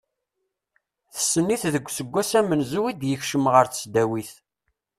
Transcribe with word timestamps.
Tessen-it 1.15 1.63
deg 1.73 1.85
useggas 1.89 2.31
amenzu 2.39 2.81
i 2.87 2.93
d-yekcem 2.93 3.45
ɣer 3.53 3.65
tesdawit. 3.67 4.31